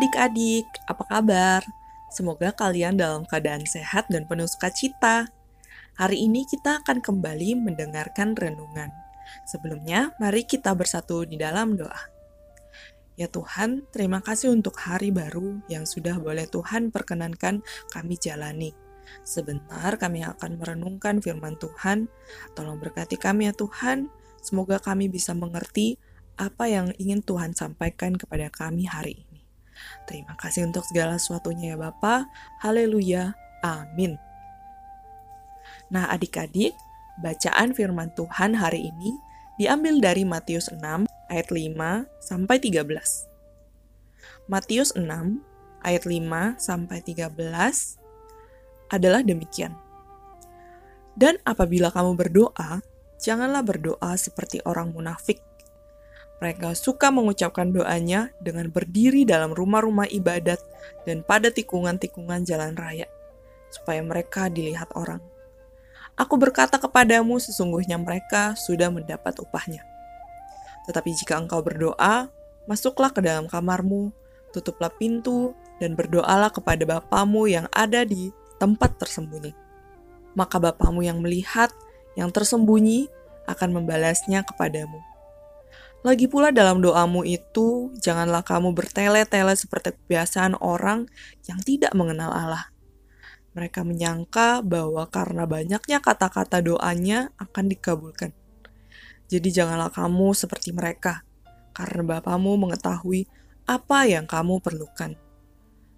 adik-adik, 0.00 0.64
apa 0.88 1.04
kabar? 1.04 1.60
Semoga 2.08 2.56
kalian 2.56 2.96
dalam 2.96 3.28
keadaan 3.28 3.68
sehat 3.68 4.08
dan 4.08 4.24
penuh 4.24 4.48
sukacita. 4.48 5.28
Hari 6.00 6.24
ini 6.24 6.48
kita 6.48 6.80
akan 6.80 7.04
kembali 7.04 7.60
mendengarkan 7.60 8.32
renungan. 8.32 8.88
Sebelumnya, 9.44 10.16
mari 10.16 10.48
kita 10.48 10.72
bersatu 10.72 11.28
di 11.28 11.36
dalam 11.36 11.76
doa. 11.76 12.00
Ya 13.20 13.28
Tuhan, 13.28 13.84
terima 13.92 14.24
kasih 14.24 14.48
untuk 14.56 14.80
hari 14.80 15.12
baru 15.12 15.60
yang 15.68 15.84
sudah 15.84 16.16
boleh 16.16 16.48
Tuhan 16.48 16.88
perkenankan 16.88 17.60
kami 17.92 18.16
jalani. 18.16 18.72
Sebentar 19.20 20.00
kami 20.00 20.24
akan 20.24 20.64
merenungkan 20.64 21.20
firman 21.20 21.60
Tuhan. 21.60 22.08
Tolong 22.56 22.80
berkati 22.80 23.20
kami 23.20 23.52
ya 23.52 23.52
Tuhan. 23.52 24.08
Semoga 24.40 24.80
kami 24.80 25.12
bisa 25.12 25.36
mengerti 25.36 26.00
apa 26.40 26.72
yang 26.72 26.88
ingin 26.96 27.20
Tuhan 27.20 27.52
sampaikan 27.52 28.16
kepada 28.16 28.48
kami 28.48 28.88
hari 28.88 29.20
ini. 29.20 29.29
Terima 30.04 30.34
kasih 30.34 30.66
untuk 30.66 30.84
segala 30.86 31.16
sesuatunya 31.16 31.74
ya 31.74 31.78
Bapa. 31.78 32.26
Haleluya. 32.64 33.34
Amin. 33.60 34.16
Nah, 35.90 36.08
adik-adik, 36.10 36.74
bacaan 37.20 37.74
firman 37.74 38.10
Tuhan 38.14 38.56
hari 38.56 38.90
ini 38.90 39.14
diambil 39.60 40.00
dari 40.00 40.24
Matius 40.24 40.72
6 40.72 41.06
ayat 41.28 41.48
5 41.52 42.06
sampai 42.22 42.56
13. 42.58 42.86
Matius 44.50 44.96
6 44.96 45.06
ayat 45.84 46.04
5 46.08 46.58
sampai 46.58 46.98
13 47.04 47.34
adalah 48.90 49.22
demikian. 49.22 49.76
Dan 51.14 51.38
apabila 51.44 51.92
kamu 51.92 52.16
berdoa, 52.16 52.80
janganlah 53.20 53.62
berdoa 53.62 54.16
seperti 54.16 54.64
orang 54.64 54.90
munafik 54.94 55.42
mereka 56.40 56.72
suka 56.72 57.12
mengucapkan 57.12 57.68
doanya 57.68 58.32
dengan 58.40 58.72
berdiri 58.72 59.28
dalam 59.28 59.52
rumah-rumah 59.52 60.08
ibadat 60.08 60.58
dan 61.04 61.20
pada 61.20 61.52
tikungan-tikungan 61.52 62.48
jalan 62.48 62.72
raya, 62.80 63.04
supaya 63.68 64.00
mereka 64.00 64.48
dilihat 64.48 64.88
orang. 64.96 65.20
Aku 66.16 66.40
berkata 66.40 66.80
kepadamu, 66.80 67.36
sesungguhnya 67.36 68.00
mereka 68.00 68.56
sudah 68.56 68.88
mendapat 68.88 69.36
upahnya. 69.36 69.84
Tetapi 70.88 71.12
jika 71.12 71.36
engkau 71.36 71.60
berdoa, 71.60 72.32
masuklah 72.64 73.12
ke 73.12 73.20
dalam 73.20 73.44
kamarmu, 73.44 74.08
tutuplah 74.56 74.90
pintu, 74.90 75.52
dan 75.76 75.92
berdoalah 75.92 76.48
kepada 76.48 76.88
Bapamu 76.88 77.52
yang 77.52 77.68
ada 77.72 78.04
di 78.04 78.32
tempat 78.56 78.96
tersembunyi. 78.96 79.52
Maka 80.32 80.56
Bapamu 80.56 81.04
yang 81.04 81.20
melihat, 81.20 81.68
yang 82.16 82.32
tersembunyi, 82.32 83.12
akan 83.48 83.80
membalasnya 83.80 84.44
kepadamu 84.44 85.00
lagi 86.00 86.32
pula 86.32 86.48
dalam 86.48 86.80
doamu 86.80 87.20
itu, 87.28 87.92
janganlah 88.00 88.40
kamu 88.40 88.72
bertele-tele 88.72 89.52
seperti 89.52 89.92
kebiasaan 89.92 90.56
orang 90.56 91.04
yang 91.44 91.60
tidak 91.60 91.92
mengenal 91.92 92.32
Allah. 92.32 92.72
Mereka 93.52 93.84
menyangka 93.84 94.64
bahwa 94.64 95.04
karena 95.12 95.44
banyaknya 95.44 96.00
kata-kata 96.00 96.64
doanya 96.64 97.28
akan 97.36 97.68
dikabulkan. 97.68 98.32
Jadi 99.28 99.48
janganlah 99.52 99.92
kamu 99.92 100.32
seperti 100.32 100.72
mereka, 100.72 101.20
karena 101.76 102.16
Bapamu 102.16 102.56
mengetahui 102.56 103.28
apa 103.68 104.08
yang 104.08 104.24
kamu 104.24 104.64
perlukan. 104.64 105.12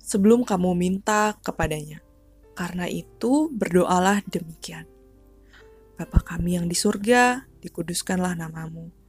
Sebelum 0.00 0.48
kamu 0.48 0.72
minta 0.80 1.36
kepadanya. 1.44 2.00
Karena 2.56 2.88
itu 2.88 3.52
berdoalah 3.52 4.24
demikian. 4.24 4.88
Bapa 6.00 6.24
kami 6.24 6.56
yang 6.56 6.66
di 6.66 6.76
surga, 6.76 7.44
dikuduskanlah 7.60 8.36
namamu 8.36 8.99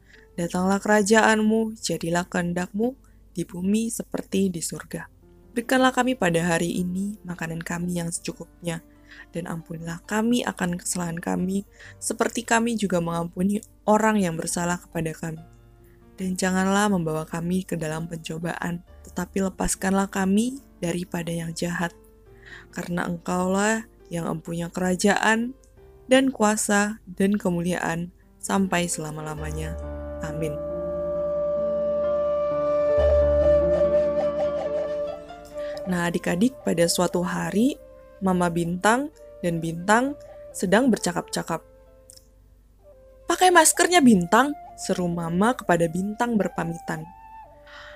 Datanglah 0.41 0.81
kerajaanmu, 0.81 1.77
jadilah 1.77 2.25
kehendakmu 2.25 2.97
di 3.29 3.45
bumi 3.45 3.93
seperti 3.93 4.49
di 4.49 4.57
surga. 4.57 5.05
Berikanlah 5.53 5.93
kami 5.93 6.17
pada 6.17 6.41
hari 6.41 6.81
ini 6.81 7.13
makanan 7.21 7.61
kami 7.61 8.01
yang 8.01 8.09
secukupnya, 8.09 8.81
dan 9.29 9.45
ampunilah 9.45 10.01
kami 10.09 10.41
akan 10.41 10.81
kesalahan 10.81 11.21
kami, 11.21 11.69
seperti 12.01 12.41
kami 12.41 12.73
juga 12.73 12.97
mengampuni 12.97 13.61
orang 13.85 14.17
yang 14.17 14.33
bersalah 14.33 14.81
kepada 14.81 15.13
kami. 15.13 15.45
Dan 16.17 16.33
janganlah 16.33 16.89
membawa 16.89 17.29
kami 17.29 17.61
ke 17.61 17.77
dalam 17.77 18.09
pencobaan, 18.09 18.81
tetapi 19.05 19.45
lepaskanlah 19.45 20.09
kami 20.09 20.57
daripada 20.81 21.29
yang 21.29 21.53
jahat. 21.53 21.93
Karena 22.73 23.05
engkaulah 23.05 23.85
yang 24.09 24.25
mempunyai 24.25 24.73
kerajaan, 24.73 25.53
dan 26.09 26.33
kuasa, 26.33 26.97
dan 27.05 27.37
kemuliaan, 27.37 28.09
sampai 28.41 28.89
selama-lamanya. 28.89 29.90
Amin. 30.41 30.57
Nah, 35.85 36.09
adik-adik, 36.09 36.57
pada 36.65 36.89
suatu 36.89 37.21
hari, 37.21 37.77
Mama 38.25 38.49
Bintang 38.49 39.13
dan 39.45 39.61
Bintang 39.61 40.17
sedang 40.49 40.89
bercakap-cakap. 40.89 41.61
Pakai 43.29 43.53
maskernya 43.53 44.01
Bintang, 44.01 44.57
seru 44.81 45.05
Mama 45.05 45.53
kepada 45.53 45.85
Bintang 45.85 46.41
berpamitan. 46.41 47.05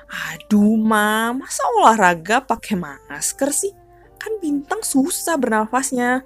Aduh, 0.05 0.77
Ma, 0.77 1.33
masa 1.33 1.65
olahraga 1.81 2.45
pakai 2.45 2.77
masker 2.77 3.49
sih? 3.49 3.73
Kan 4.21 4.37
Bintang 4.37 4.85
susah 4.85 5.33
bernafasnya. 5.41 6.21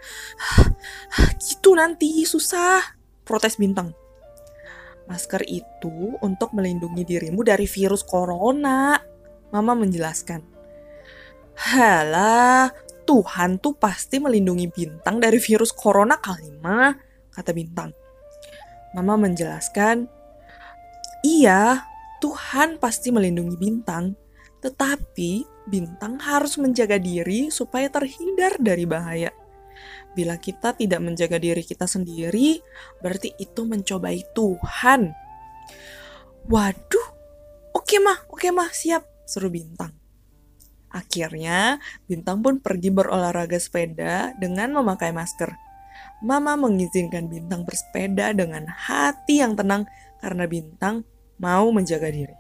gitu 1.43 1.79
nanti, 1.79 2.27
susah. 2.27 2.83
Protes 3.23 3.55
Bintang. 3.55 3.98
Masker 5.09 5.41
itu 5.49 6.15
untuk 6.21 6.53
melindungi 6.53 7.01
dirimu 7.01 7.41
dari 7.41 7.65
virus 7.65 8.05
corona. 8.05 8.95
Mama 9.49 9.73
menjelaskan. 9.73 10.45
Halah, 11.57 12.69
Tuhan 13.09 13.57
tuh 13.57 13.73
pasti 13.73 14.21
melindungi 14.21 14.69
Bintang 14.69 15.17
dari 15.17 15.41
virus 15.41 15.73
corona 15.73 16.21
kali 16.21 16.53
mah, 16.61 16.93
kata 17.33 17.51
Bintang. 17.51 17.89
Mama 18.93 19.17
menjelaskan, 19.17 20.05
iya, 21.25 21.83
Tuhan 22.21 22.77
pasti 22.77 23.09
melindungi 23.09 23.57
Bintang, 23.57 24.13
tetapi 24.61 25.43
Bintang 25.65 26.21
harus 26.21 26.57
menjaga 26.61 27.01
diri 27.01 27.49
supaya 27.49 27.89
terhindar 27.89 28.61
dari 28.61 28.85
bahaya. 28.85 29.33
Bila 30.17 30.35
kita 30.41 30.73
tidak 30.73 30.99
menjaga 30.99 31.37
diri 31.37 31.61
kita 31.61 31.85
sendiri, 31.85 32.59
berarti 32.99 33.35
itu 33.37 33.61
mencobai 33.63 34.25
Tuhan. 34.33 35.13
Waduh, 36.49 37.07
oke 37.77 37.95
mah, 38.01 38.25
oke 38.33 38.49
mah, 38.49 38.69
siap, 38.73 39.05
seru 39.29 39.53
Bintang. 39.53 39.93
Akhirnya, 40.89 41.77
Bintang 42.09 42.41
pun 42.41 42.57
pergi 42.57 42.89
berolahraga 42.89 43.61
sepeda 43.61 44.33
dengan 44.41 44.73
memakai 44.73 45.13
masker. 45.13 45.53
Mama 46.25 46.57
mengizinkan 46.57 47.29
Bintang 47.29 47.63
bersepeda 47.63 48.33
dengan 48.33 48.65
hati 48.65 49.45
yang 49.45 49.53
tenang 49.53 49.85
karena 50.17 50.49
Bintang 50.49 51.05
mau 51.37 51.69
menjaga 51.69 52.09
diri. 52.09 52.35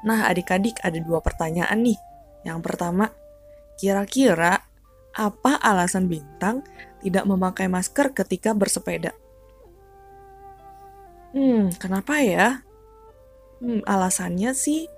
Nah, 0.00 0.26
adik-adik 0.32 0.80
ada 0.80 0.96
dua 0.96 1.20
pertanyaan 1.20 1.76
nih. 1.84 2.00
Yang 2.48 2.58
pertama, 2.64 3.12
kira-kira 3.76 4.64
apa 5.20 5.60
alasan 5.60 6.08
Bintang 6.08 6.64
tidak 7.04 7.28
memakai 7.28 7.68
masker 7.68 8.16
ketika 8.16 8.56
bersepeda? 8.56 9.12
Hmm, 11.36 11.68
kenapa 11.76 12.24
ya? 12.24 12.64
Hmm, 13.60 13.84
alasannya 13.84 14.56
sih 14.56 14.88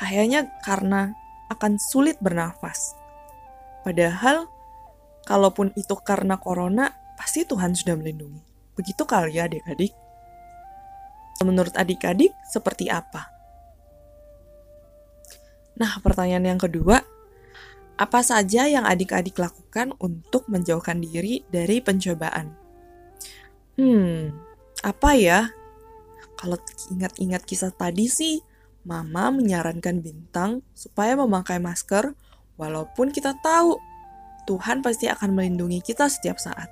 kayaknya 0.00 0.48
karena 0.64 1.12
akan 1.52 1.76
sulit 1.76 2.16
bernafas. 2.18 2.96
Padahal, 3.84 4.50
kalaupun 5.28 5.70
itu 5.78 5.94
karena 6.02 6.40
corona, 6.40 6.90
pasti 7.14 7.46
Tuhan 7.46 7.76
sudah 7.76 7.94
melindungi. 7.94 8.42
Begitu 8.74 9.06
kali 9.06 9.38
ya 9.38 9.46
adik-adik? 9.46 9.94
Menurut 11.46 11.76
adik-adik, 11.76 12.34
seperti 12.50 12.90
apa? 12.90 13.30
Nah, 15.76 16.00
pertanyaan 16.02 16.56
yang 16.56 16.60
kedua, 16.60 17.04
apa 17.96 18.20
saja 18.20 18.68
yang 18.68 18.84
adik-adik 18.84 19.40
lakukan 19.40 19.96
untuk 19.96 20.44
menjauhkan 20.52 21.00
diri 21.00 21.44
dari 21.48 21.80
pencobaan? 21.80 22.52
Hmm, 23.80 24.36
apa 24.84 25.10
ya? 25.16 25.48
Kalau 26.36 26.60
ingat-ingat 26.92 27.48
kisah 27.48 27.72
tadi 27.72 28.08
sih, 28.08 28.44
Mama 28.86 29.32
menyarankan 29.32 29.98
Bintang 30.04 30.62
supaya 30.76 31.16
memakai 31.18 31.58
masker 31.58 32.14
walaupun 32.60 33.10
kita 33.10 33.34
tahu 33.42 33.80
Tuhan 34.46 34.78
pasti 34.84 35.10
akan 35.10 35.34
melindungi 35.34 35.82
kita 35.82 36.06
setiap 36.06 36.38
saat. 36.38 36.70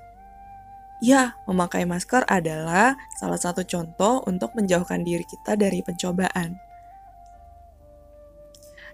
Ya, 1.03 1.35
memakai 1.43 1.83
masker 1.83 2.23
adalah 2.23 2.95
salah 3.19 3.35
satu 3.35 3.67
contoh 3.67 4.23
untuk 4.23 4.55
menjauhkan 4.55 5.03
diri 5.03 5.27
kita 5.27 5.59
dari 5.59 5.83
pencobaan. 5.83 6.55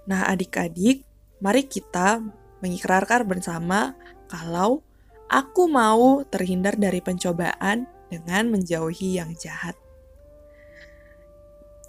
Nah, 0.09 0.25
adik-adik, 0.25 1.05
Mari 1.41 1.65
kita 1.65 2.21
mengikrarkan 2.61 3.25
bersama 3.25 3.97
kalau 4.29 4.85
aku 5.25 5.65
mau 5.65 6.21
terhindar 6.29 6.77
dari 6.77 7.01
pencobaan 7.01 7.89
dengan 8.13 8.53
menjauhi 8.53 9.17
yang 9.17 9.33
jahat. 9.33 9.73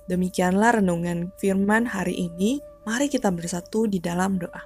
Demikianlah 0.08 0.80
renungan 0.80 1.30
firman 1.36 1.84
hari 1.84 2.16
ini. 2.32 2.64
Mari 2.82 3.06
kita 3.06 3.30
bersatu 3.30 3.86
di 3.86 4.02
dalam 4.02 4.40
doa. 4.40 4.58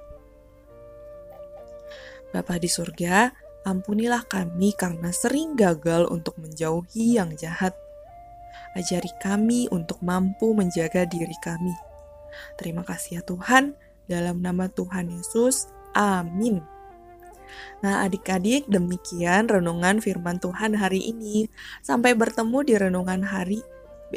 Bapa 2.33 2.57
di 2.57 2.65
surga, 2.65 3.29
ampunilah 3.67 4.25
kami 4.25 4.73
karena 4.73 5.13
sering 5.13 5.53
gagal 5.53 6.09
untuk 6.09 6.33
menjauhi 6.41 7.21
yang 7.21 7.37
jahat. 7.37 7.77
Ajari 8.73 9.11
kami 9.21 9.69
untuk 9.69 10.01
mampu 10.01 10.57
menjaga 10.57 11.05
diri 11.05 11.35
kami. 11.43 11.75
Terima 12.57 12.81
kasih 12.81 13.21
ya 13.21 13.23
Tuhan, 13.23 13.77
dalam 14.09 14.41
nama 14.41 14.71
Tuhan 14.71 15.11
Yesus. 15.11 15.69
Amin. 15.93 16.63
Nah, 17.79 18.03
adik-adik, 18.03 18.67
demikian 18.67 19.47
renungan 19.47 20.01
firman 20.01 20.41
Tuhan 20.41 20.75
hari 20.75 21.13
ini. 21.13 21.47
Sampai 21.85 22.17
bertemu 22.17 22.59
di 22.65 22.73
renungan 22.75 23.21
hari 23.23 23.61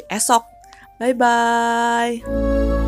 esok. 0.09 0.43
Bye 0.97 1.15
bye. 1.17 2.80